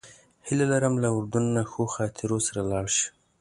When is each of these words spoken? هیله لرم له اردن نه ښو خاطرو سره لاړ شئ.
هیله 0.47 0.65
لرم 0.71 0.95
له 1.03 1.09
اردن 1.17 1.45
نه 1.55 1.61
ښو 1.71 1.83
خاطرو 1.95 2.37
سره 2.47 2.61
لاړ 2.71 2.85
شئ. 2.95 3.07